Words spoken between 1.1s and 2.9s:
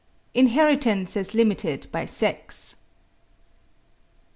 AS LIMITED BY SEX.